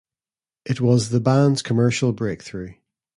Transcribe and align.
It 0.65 0.81
was 0.81 1.09
the 1.09 1.19
band's 1.19 1.61
commercial 1.61 2.11
breakthrough. 2.11 2.73